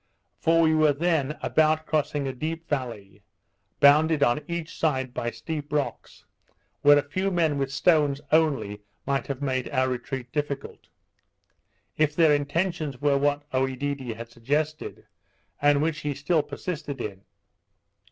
[0.39, 3.21] For we were then about crossing a deep valley,
[3.79, 6.25] bounded on each side by steep rocks,
[6.81, 10.87] where a few men with stones only might have made our retreat difficult,
[11.97, 15.05] if their intentions were what Oedidee had suggested,
[15.61, 17.21] and which he still persisted in.